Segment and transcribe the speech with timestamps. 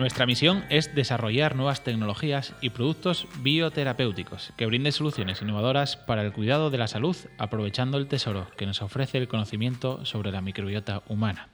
[0.00, 6.32] Nuestra misión es desarrollar nuevas tecnologías y productos bioterapéuticos que brinden soluciones innovadoras para el
[6.32, 11.02] cuidado de la salud, aprovechando el tesoro que nos ofrece el conocimiento sobre la microbiota
[11.08, 11.50] humana.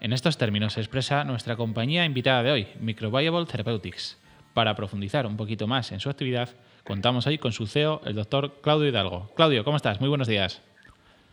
[0.00, 4.22] En estos términos se expresa nuestra compañía invitada de hoy, Microbiable Therapeutics.
[4.54, 6.50] Para profundizar un poquito más en su actividad,
[6.84, 9.32] contamos hoy con su CEO, el doctor Claudio Hidalgo.
[9.34, 9.98] Claudio, ¿cómo estás?
[9.98, 10.62] Muy buenos días.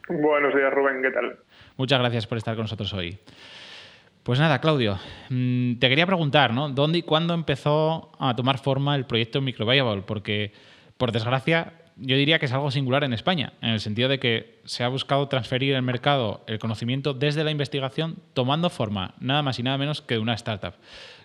[0.09, 1.38] Buenos días, Rubén, ¿qué tal?
[1.78, 3.20] Muchas gracias por estar con nosotros hoy.
[4.23, 4.99] Pues nada, Claudio,
[5.30, 6.70] mm, te quería preguntar, ¿no?
[6.70, 10.03] ¿Dónde y cuándo empezó a tomar forma el proyecto Microbiable?
[10.03, 10.53] Porque,
[10.97, 14.59] por desgracia, yo diría que es algo singular en España, en el sentido de que
[14.66, 19.58] se ha buscado transferir al mercado el conocimiento desde la investigación, tomando forma nada más
[19.58, 20.75] y nada menos que de una startup.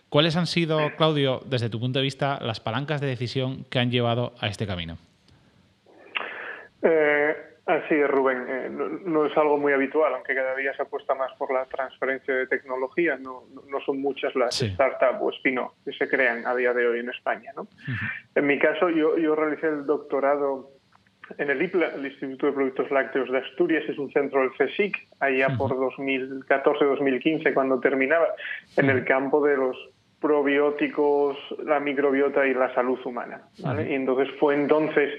[0.08, 3.90] ¿Cuáles han sido, Claudio, desde tu punto de vista, las palancas de decisión que han
[3.90, 4.96] llevado a este camino?
[6.82, 7.15] Eh,
[7.90, 8.44] Es, Rubén.
[8.48, 8.70] Eh,
[9.04, 12.46] no, es algo muy habitual, aunque cada día se apuesta más por la transferencia de
[12.46, 13.16] tecnología.
[13.16, 17.00] No, no son muchas las startups o spin que se crean a día de hoy
[17.00, 17.52] en España.
[17.56, 17.66] ¿no?
[18.34, 20.76] En mi caso, yo, yo realicé el doctorado
[21.38, 25.08] en el IPLA, el Instituto de Productos Lácteos de Asturias, es un centro del CSIC,
[25.20, 28.28] allá por 2014-2015, cuando terminaba,
[28.76, 29.76] en el campo de los
[30.20, 33.42] probióticos, la microbiota y la salud humana.
[33.58, 33.90] ¿vale?
[33.90, 35.12] Y entonces fue entonces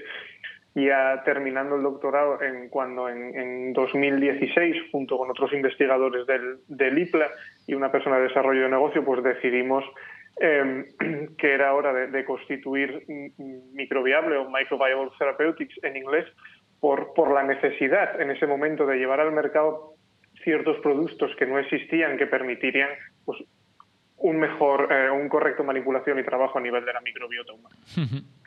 [0.74, 7.28] ya terminando el doctorado en, cuando en, 2016, junto con otros investigadores del, del, IPLA
[7.66, 9.84] y una persona de desarrollo de negocio, pues decidimos
[10.40, 10.84] em,
[11.38, 13.04] que era hora de, constituir
[13.72, 16.26] microviable o microbiable therapeutics en inglés
[16.80, 19.94] por, por la necesidad en ese momento de llevar al mercado
[20.44, 22.90] ciertos productos que no existían que permitirían
[23.24, 23.38] pues,
[24.18, 27.76] un mejor, eh, un correcto manipulación y trabajo a nivel de la microbiota humana.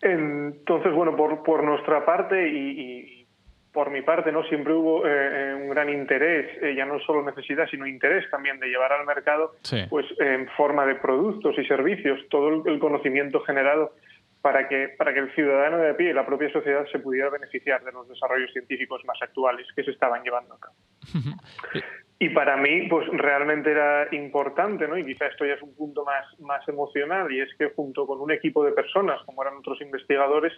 [0.00, 3.26] Entonces, bueno, por, por nuestra parte y,
[3.72, 7.22] por mi parte, no siempre hubo eh, eh, un gran interés, eh, ya no solo
[7.22, 9.54] necesidad, sino interés también de llevar al mercado,
[9.88, 13.94] pues en forma de productos y servicios, todo el, conocimiento generado
[14.42, 17.30] para que, para que el ciudadano de a pie y la propia sociedad se pudiera
[17.30, 20.74] beneficiar de los desarrollos científicos más actuales que se estaban llevando a cabo.
[22.22, 24.98] Y para mí, pues realmente era importante, ¿no?
[24.98, 28.20] Y quizá esto ya es un punto más, más emocional, y es que junto con
[28.20, 30.52] un equipo de personas, como eran otros investigadores,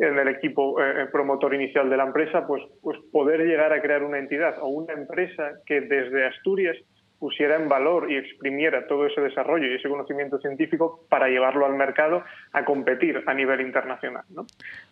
[0.00, 4.02] en el equipo eh, promotor inicial de la empresa, pues, pues poder llegar a crear
[4.02, 6.76] una entidad o una empresa que desde Asturias
[7.20, 11.76] pusiera en valor y exprimiera todo ese desarrollo y ese conocimiento científico para llevarlo al
[11.76, 14.24] mercado a competir a nivel internacional.
[14.30, 14.44] ¿no?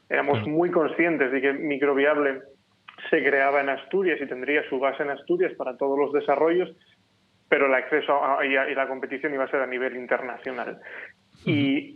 [0.09, 2.41] Éramos muy conscientes de que Microviable
[3.11, 6.71] se creaba en Asturias y tendría su base en Asturias para todos los desarrollos,
[7.49, 10.81] pero el acceso y, la competición iba a ser a nivel internacional.
[11.45, 11.93] Y,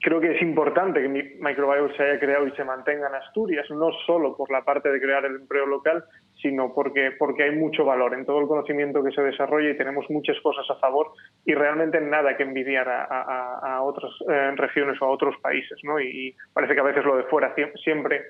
[0.00, 3.90] creo que es importante que Microbiome se haya creado y se mantenga en Asturias, no
[4.06, 6.04] solo por la parte de crear el empleo local,
[6.42, 10.08] sino porque, porque hay mucho valor en todo el conocimiento que se desarrolla y tenemos
[10.10, 11.12] muchas cosas a favor
[11.44, 15.78] y realmente nada que envidiar a, otras eh, regiones o a otros países.
[15.82, 16.00] ¿no?
[16.00, 18.22] Y, parece que a veces lo de fuera siempre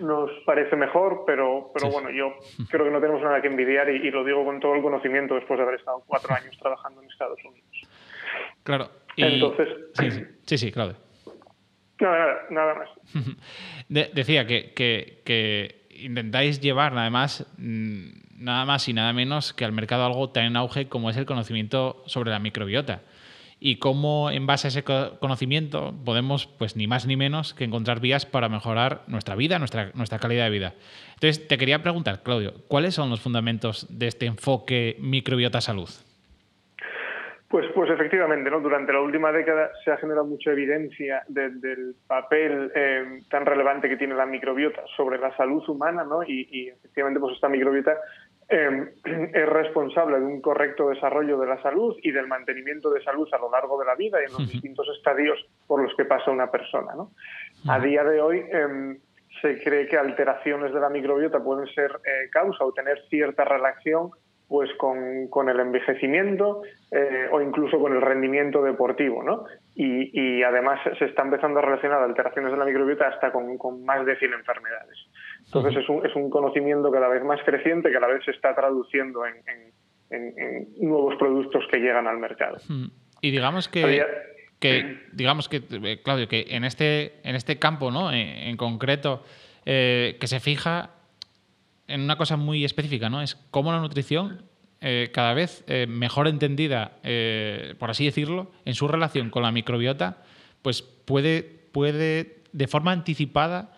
[0.00, 2.34] nos parece mejor, pero, pero bueno, yo
[2.70, 5.58] creo que no tenemos nada que envidiar y, lo digo con todo el conocimiento después
[5.58, 7.88] de haber estado cuatro años trabajando en Estados Unidos.
[8.62, 8.88] Claro.
[9.16, 9.68] Entonces.
[10.44, 10.94] Sí, sí, claro.
[12.00, 12.88] nada, nada más.
[13.88, 18.04] decía que, que intentáis llevar nada más, mm,
[18.38, 21.26] nada más y nada menos que al mercado algo tan en auge como es el
[21.26, 23.02] conocimiento sobre la microbiota.
[23.60, 28.00] Y cómo en base a ese conocimiento podemos, pues ni más ni menos, que encontrar
[28.00, 30.74] vías para mejorar nuestra vida, nuestra, nuestra calidad de vida.
[31.14, 35.88] Entonces, te quería preguntar, Claudio, ¿cuáles son los fundamentos de este enfoque microbiota salud?
[37.54, 38.58] Pues, pues efectivamente, ¿no?
[38.58, 43.96] durante la última década se ha generado mucha evidencia del papel eh, tan relevante que
[43.96, 46.24] tiene la microbiota sobre la salud humana ¿no?
[46.24, 47.96] y, efectivamente pues esta microbiota
[48.48, 48.92] eh,
[49.32, 53.38] es responsable de un correcto desarrollo de la salud y del mantenimiento de salud a
[53.38, 56.50] lo largo de la vida y en los distintos estadios por los que pasa una
[56.50, 56.92] persona.
[56.96, 57.12] ¿no?
[57.68, 58.98] A día de hoy em,
[59.40, 64.10] se cree que alteraciones de la microbiota pueden ser eh, causa o tener cierta relación
[64.48, 69.44] pues con, con el envejecimiento eh, o incluso con el rendimiento deportivo, ¿no?
[69.74, 73.84] Y, y, además se está empezando a relacionar alteraciones de la microbiota hasta con, con
[73.84, 74.98] más de 100 enfermedades.
[75.46, 78.30] Entonces es, un, es un conocimiento cada vez más creciente que a la vez se
[78.30, 79.34] está traduciendo en,
[80.10, 82.58] en, nuevos productos que llegan al mercado.
[83.20, 84.04] Y digamos que...
[84.60, 88.12] que, digamos que, eh, Claudio, que en este, en este campo, ¿no?
[88.12, 89.24] En, concreto,
[89.66, 90.93] eh, que se fija
[91.88, 93.22] en una cosa muy específica, ¿no?
[93.22, 94.42] Es cómo la nutrición,
[94.80, 96.98] eh, cada vez mejor entendida,
[97.78, 100.22] por así decirlo, en su relación con la microbiota,
[100.62, 101.42] pues puede,
[101.72, 103.72] puede de forma anticipada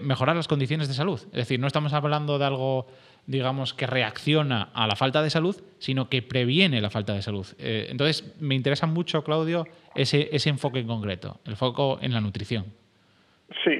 [0.00, 1.20] mejorar las condiciones de salud.
[1.26, 2.86] Es decir, no estamos hablando de algo
[3.26, 7.46] digamos, que reacciona a la falta de salud, sino que previene la falta de salud.
[7.58, 12.20] Eh, entonces, me interesa mucho, Claudio, ese, ese enfoque en concreto, el foco en la
[12.20, 12.66] nutrición.
[13.64, 13.70] Sí,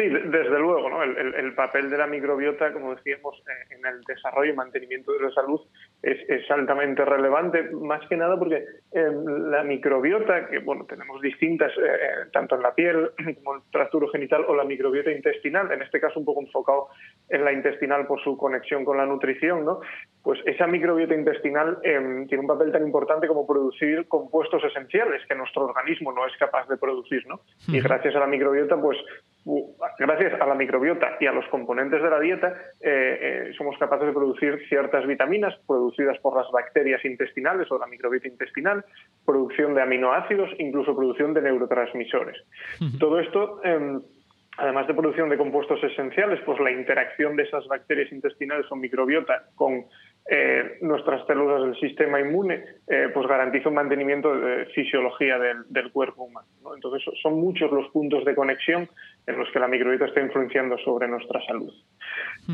[0.00, 1.02] Sí, desde luego, ¿no?
[1.02, 5.30] el, papel de la microbiota, como decíamos, eh, en el desarrollo y mantenimiento de la
[5.30, 5.60] salud
[6.02, 11.82] es, altamente relevante, más que nada porque em, la microbiota, que bueno, tenemos distintas, eh,
[11.82, 13.10] eh, tanto en la piel
[13.44, 16.88] como en el tracto genital o la microbiota intestinal, en este caso un poco enfocado
[17.28, 19.80] en la intestinal por su conexión con la nutrición, ¿no?
[20.22, 25.34] pues esa microbiota intestinal em, tiene un papel tan importante como producir compuestos esenciales que
[25.34, 27.26] nuestro organismo no es capaz de producir.
[27.26, 27.40] ¿no?
[27.68, 28.98] Y gracias a la microbiota, pues
[29.98, 34.06] gracias a la microbiota y a los componentes de la dieta, eh, eh, somos capaces
[34.06, 38.84] de producir ciertas vitaminas producidas por las bacterias intestinales o la microbiota intestinal,
[39.24, 42.36] producción de aminoácidos, incluso producción de neurotransmisores.
[42.98, 44.00] Todo esto em,
[44.60, 49.44] además de producción de compuestos esenciales, pues la interacción de esas bacterias intestinales o microbiota
[49.54, 49.86] con
[50.28, 56.24] eh, nuestras células del sistema inmune, eh, pues garantiza un mantenimiento de fisiología del, cuerpo
[56.24, 56.46] humano.
[56.74, 58.88] Entonces, son muchos los puntos de conexión
[59.26, 61.72] en los que la microbiota está influenciando sobre nuestra salud.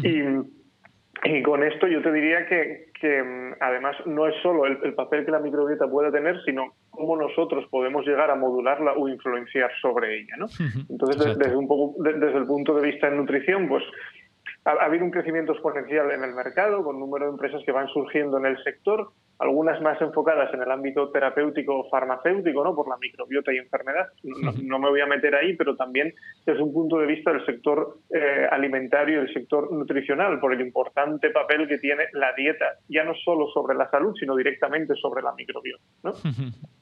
[0.03, 0.23] Y
[1.25, 2.87] y con esto yo te diría que,
[3.61, 8.07] además no es solo el, papel que la microbiota puede tener, sino cómo nosotros podemos
[8.07, 10.37] llegar a modularla o influenciar sobre ella.
[10.39, 10.47] ¿no?
[10.89, 13.83] Entonces, desde, un poco, desde el punto de vista de nutrición, pues
[14.65, 18.39] ha, habido un crecimiento exponencial en el mercado, con número de empresas que van surgiendo
[18.39, 22.75] en el sector, algunas más enfocadas en el ámbito terapéutico o farmacéutico, ¿no?
[22.75, 24.07] por la microbiota y enfermedad.
[24.23, 27.99] No, me voy a meter ahí, pero también desde un punto de vista del sector
[28.15, 33.05] eh, alimentario y del sector nutricional, por el importante papel que tiene la dieta, ya
[33.05, 35.83] no solo sobre la salud, sino directamente sobre la microbiota.
[36.03, 36.13] ¿no?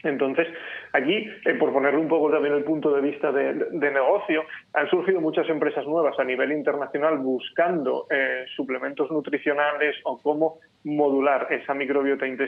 [0.05, 0.47] Entonces,
[0.93, 3.55] aquí, eh, por ponerle un poco también el punto de vista de,
[3.91, 10.59] negocio, han surgido muchas empresas nuevas a nivel internacional buscando eh, suplementos nutricionales o cómo
[10.85, 12.44] modular esa microbiota intestinal,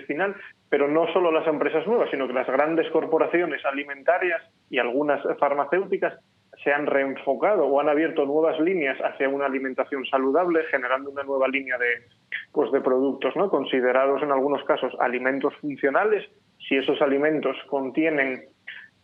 [0.69, 6.19] pero no solo las empresas nuevas, sino que las grandes corporaciones alimentarias y algunas farmacéuticas
[6.63, 11.49] se han reenfocado o han abierto nuevas líneas hacia una alimentación saludable, generando una nueva
[11.49, 12.07] línea de,
[12.53, 13.51] pues, de productos, ¿no?
[13.51, 16.29] considerados en algunos casos alimentos funcionales,
[16.67, 18.45] si esos alimentos contienen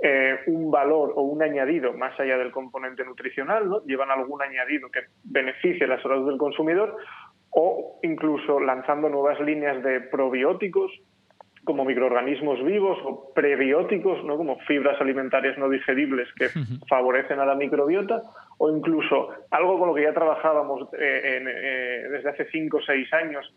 [0.02, 3.84] eh, un valor o un añadido más allá del componente nutricional, ¿no?
[3.84, 6.96] llevan algún añadido que beneficie la salud del consumidor,
[7.52, 10.90] o incluso lanzando nuevas líneas de probióticos
[11.64, 14.36] como microorganismos vivos o prebióticos, ¿no?
[14.36, 16.48] como fibras alimentarias no digeribles que
[16.88, 18.20] favorecen a la microbiota,
[18.58, 23.12] o incluso algo con lo que ya trabajábamos eh, eh, desde hace cinco o seis
[23.12, 23.48] años,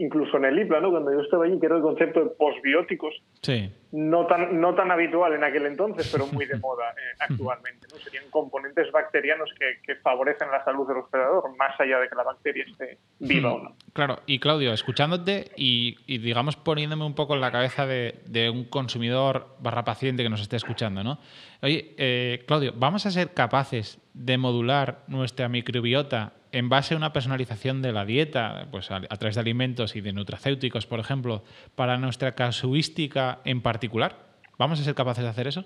[0.00, 0.90] incluso en el IPLA, ¿no?
[0.90, 3.70] cuando yo estaba allí, que era el concepto de posbióticos, sí.
[3.92, 7.86] no, tan, no tan habitual en aquel entonces, pero muy de moda eh, actualmente.
[7.92, 7.98] ¿no?
[7.98, 12.64] Serían componentes bacterianos que, favorecen la salud del hospedador, más allá de que la bacteria
[12.64, 13.76] esté viva o no.
[13.92, 18.64] Claro, y Claudio, escuchándote y, digamos poniéndome un poco en la cabeza de, de un
[18.64, 21.18] consumidor barra paciente que nos esté escuchando, ¿no?
[21.60, 27.12] Oye, eh, Claudio, ¿vamos a ser capaces de modular nuestra microbiota en base a una
[27.12, 31.42] personalización de la dieta, pues a, través de alimentos y de nutracéuticos, por ejemplo,
[31.74, 34.16] para nuestra casuística en particular?
[34.58, 35.64] ¿Vamos a ser capaces de hacer eso?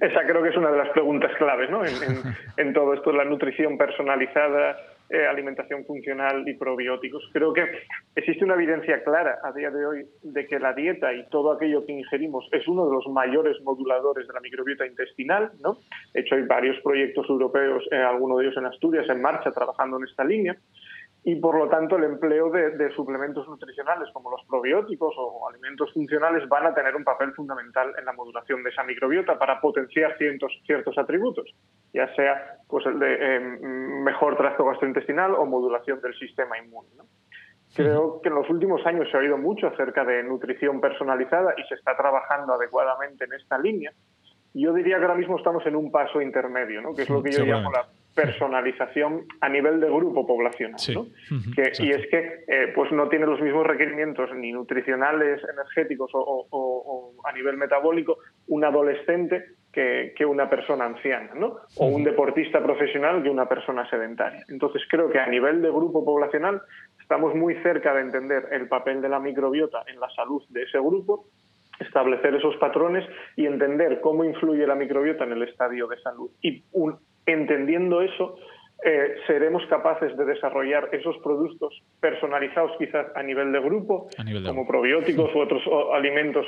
[0.00, 1.82] Esa creo que es una de las preguntas claves ¿no?
[1.84, 4.76] en, todo esto, la nutrición personalizada,
[5.10, 7.22] eh, alimentación funcional y probióticos.
[7.32, 7.64] Creo que
[8.14, 11.84] existe una evidencia clara a día de hoy de que la dieta y todo aquello
[11.86, 15.52] que ingerimos es uno de los mayores moduladores de la microbiota intestinal.
[15.60, 15.78] ¿no?
[16.12, 19.98] De hecho, hay varios proyectos europeos, eh, algunos de ellos en Asturias, en marcha, trabajando
[19.98, 20.56] en esta línea
[21.28, 26.48] y por lo tanto el empleo de, suplementos nutricionales como los probióticos o alimentos funcionales
[26.48, 30.52] van a tener un papel fundamental en la modulación de esa microbiota para potenciar ciertos,
[30.64, 31.52] ciertos atributos,
[31.92, 36.90] ya sea pues el de em, mejor tracto gastrointestinal o modulación del sistema inmune.
[37.74, 41.64] Creo que en los últimos años se ha oído mucho acerca de nutrición personalizada y
[41.64, 43.90] se está trabajando adecuadamente en esta línea.
[44.54, 46.94] Yo diría que ahora mismo estamos en un paso intermedio, ¿no?
[46.94, 47.84] que es lo que yo llamo la
[48.16, 50.80] personalización a nivel de grupo poblacional.
[50.94, 51.06] ¿no?
[51.30, 57.32] y es que eh, pues no tiene los mismos requerimientos ni nutricionales, energéticos o, a
[57.32, 58.18] nivel metabólico
[58.48, 61.58] un adolescente que, una persona anciana, ¿no?
[61.76, 64.42] o un deportista profesional que una persona sedentaria.
[64.48, 66.62] Entonces creo que a nivel de grupo poblacional
[66.98, 70.78] estamos muy cerca de entender el papel de la microbiota en la salud de ese
[70.78, 71.26] grupo
[71.78, 73.04] establecer esos patrones
[73.36, 76.30] y entender cómo influye la microbiota en el estadio de salud.
[76.40, 76.64] Y
[77.26, 78.36] entendiendo eso,
[78.84, 84.08] eh, seremos capaces de desarrollar esos productos personalizados quizás a nivel de grupo,
[84.44, 85.62] como probióticos u otros
[85.94, 86.46] alimentos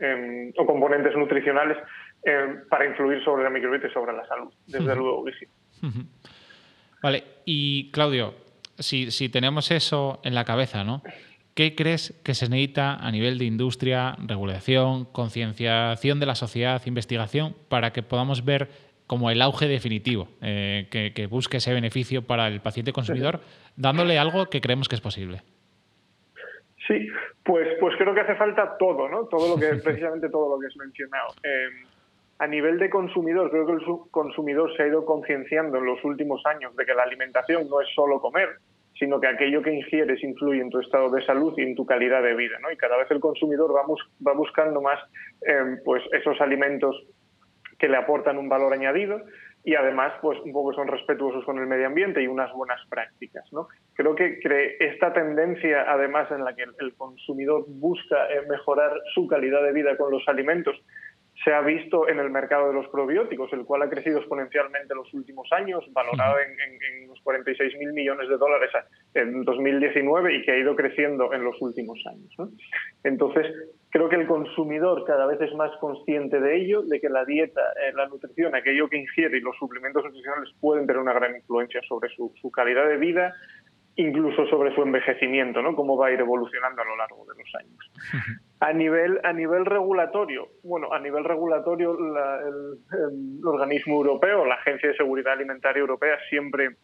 [0.00, 1.76] em, o, componentes nutricionales
[2.24, 4.52] em, para influir sobre la microbiota y sobre la salud.
[4.66, 5.46] Desde luego que sí.
[7.02, 8.34] Vale, y Claudio,
[8.78, 11.02] si, si tenemos eso en la cabeza, ¿no?
[11.54, 17.54] ¿Qué crees que se necesita a nivel de industria, regulación, concienciación de la sociedad, investigación,
[17.68, 18.68] para que podamos ver
[19.06, 23.40] como el auge definitivo, eh, que, busque ese beneficio para el paciente consumidor,
[23.76, 25.42] dándole algo que creemos que es posible?
[26.86, 27.08] Sí,
[27.44, 29.26] pues, pues creo que hace falta todo, ¿no?
[29.26, 31.28] Todo lo que, precisamente todo lo que has mencionado.
[31.42, 31.86] Em,
[32.38, 36.44] a nivel de consumidor, creo que el consumidor se ha ido concienciando en los últimos
[36.46, 38.48] años de que la alimentación no es solo comer,
[38.98, 42.22] sino que aquello que ingieres influye en tu estado de salud y en tu calidad
[42.22, 42.70] de vida, ¿no?
[42.70, 43.82] Y cada vez el consumidor va,
[44.26, 44.98] va buscando más
[45.42, 46.96] em, pues esos alimentos
[47.82, 49.22] que le aportan un valor añadido
[49.64, 53.44] y además pues un poco son respetuosos con el medio ambiente y unas buenas prácticas.
[53.52, 53.66] ¿no?
[53.94, 54.38] Creo que
[54.78, 59.96] esta tendencia además en la que el consumidor busca eh, mejorar su calidad de vida
[59.96, 60.80] con los alimentos
[61.44, 64.98] se ha visto en el mercado de los probióticos, el cual ha crecido exponencialmente en
[64.98, 68.70] los últimos años, valorado en, unos 46 mil millones de dólares
[69.14, 72.52] en 2019 y que ha ido creciendo en los últimos años.
[73.02, 73.46] Entonces,
[73.90, 77.60] creo que el consumidor cada vez es más consciente de ello, de que la dieta,
[77.82, 81.80] eh, la nutrición, aquello que ingiere y los suplementos nutricionales pueden tener una gran influencia
[81.88, 83.34] sobre su calidad de vida,
[83.96, 85.74] incluso sobre su envejecimiento, ¿no?
[85.74, 88.38] Cómo va a ir evolucionando a lo largo de los años.
[88.60, 94.96] A nivel, a nivel regulatorio, bueno, a nivel regulatorio el, organismo europeo, la Agencia de
[94.96, 96.76] Seguridad Alimentaria Europea, siempre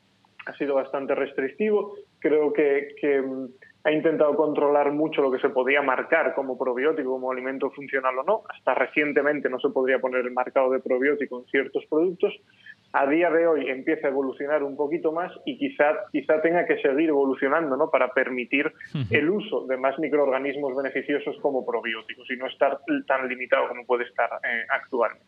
[0.46, 1.94] ha sido bastante restrictivo.
[2.18, 3.48] Creo que, que mm,
[3.84, 8.24] ha intentado controlar mucho lo que se podía marcar como probiótico, como alimento funcional o
[8.24, 8.42] no.
[8.48, 12.34] Hasta recientemente no se podría poner el marcado de probiótico en ciertos productos
[12.92, 16.80] a día de hoy empieza a evolucionar un poquito más y quizá, quizá tenga que
[16.80, 17.90] seguir evolucionando ¿no?
[17.90, 18.72] para permitir
[19.10, 24.04] el uso de más microorganismos beneficiosos como probióticos y no estar tan limitado como puede
[24.04, 25.26] estar eh, actualmente.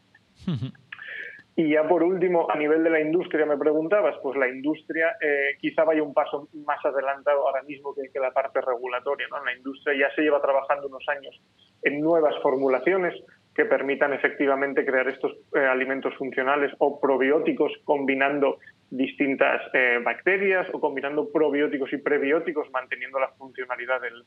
[1.57, 5.57] Y ya por último, a nivel de la industria, me preguntabas, pues la industria eh,
[5.61, 9.27] quizá vaya un paso más adelantado ahora mismo que, que la parte regulatoria.
[9.31, 9.45] ¿no?
[9.45, 11.39] La industria ya se lleva trabajando unos años
[11.83, 13.15] en nuevas formulaciones,
[13.61, 18.57] que permitan efectivamente crear estos eh, alimentos funcionales o probióticos combinando
[18.89, 24.25] distintas eh, bacterias o combinando probióticos y prebióticos manteniendo la funcionalidad del,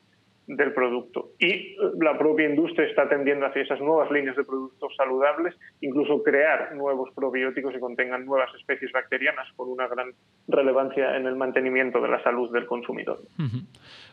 [0.75, 1.31] producto.
[1.39, 6.21] Y eh, la propia industria está tendiendo hacia esas nuevas líneas de productos saludables, incluso
[6.21, 10.11] crear nuevos probióticos que contengan nuevas especies bacterianas con una gran
[10.47, 13.19] relevancia en el mantenimiento de la salud del consumidor.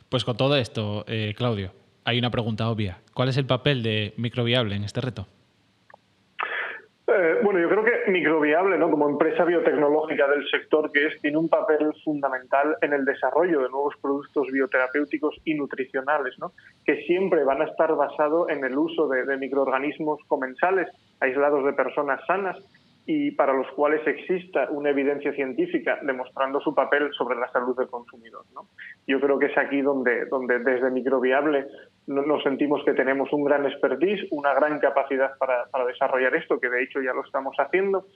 [0.09, 1.05] Pues con todo esto,
[1.37, 1.73] Claudio,
[2.05, 2.99] hay una pregunta obvia.
[3.15, 5.27] ¿Cuál es el papel de Microviable en este reto?
[7.07, 8.89] Eh, bueno, yo creo que Microviable, ¿no?
[8.89, 13.69] como empresa biotecnológica del sector que es, tiene un papel fundamental en el desarrollo de
[13.69, 16.53] nuevos productos bioterapéuticos y nutricionales, ¿no?
[16.85, 20.89] que siempre van a estar basados en el uso de, de microorganismos comensales
[21.19, 22.57] aislados de personas sanas
[23.13, 27.89] y para los cuales exista una evidencia científica demostrando su papel sobre la salud del
[27.89, 28.45] consumidor.
[28.55, 28.69] ¿no?
[29.05, 31.67] Yo creo que es aquí donde, donde desde Microviable
[32.07, 36.71] nos sentimos que tenemos un gran expertise, una gran capacidad para, para desarrollar esto, que
[36.71, 38.07] de hecho ya lo estamos haciendo,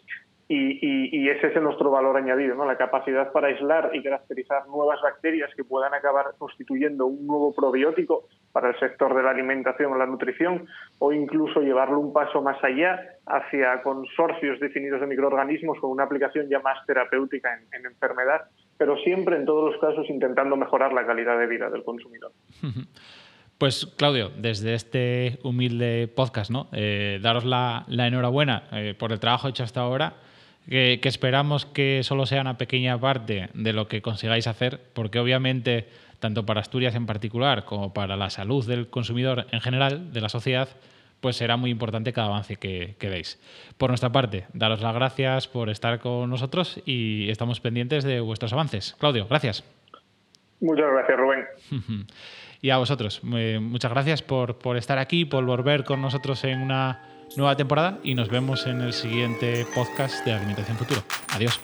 [0.46, 2.64] y, ese es nuestro valor añadido, ¿no?
[2.66, 8.28] la capacidad para aislar y caracterizar nuevas bacterias que puedan acabar constituyendo un nuevo probiótico
[8.54, 10.68] para el sector de la alimentación o la nutrición,
[11.00, 16.48] o incluso llevarlo un paso más allá hacia consorcios definidos de microorganismos con una aplicación
[16.48, 18.42] ya más terapéutica en, enfermedad,
[18.78, 22.30] pero siempre en todos los casos intentando mejorar la calidad de vida del consumidor.
[23.56, 26.66] Pues Claudio, desde este humilde podcast, ¿no?
[26.72, 30.14] Eh, daros la, enhorabuena eh, por el trabajo hecho hasta ahora
[30.68, 35.88] que, esperamos que solo sea una pequeña parte de lo que consigáis hacer, porque obviamente,
[36.24, 40.30] tanto para Asturias en particular como para la salud del consumidor en general, de la
[40.30, 40.70] sociedad,
[41.20, 43.38] pues será muy importante cada avance que, que deis.
[43.76, 48.54] Por nuestra parte, daros las gracias por estar con nosotros y estamos pendientes de vuestros
[48.54, 48.96] avances.
[48.98, 49.64] Claudio, gracias.
[50.60, 51.44] Muchas gracias, Rubén.
[52.62, 57.02] y a vosotros, muchas gracias por, por estar aquí, por volver con nosotros en una
[57.36, 61.02] nueva temporada y nos vemos en el siguiente podcast de Alimentación Futuro.
[61.34, 61.60] Adiós.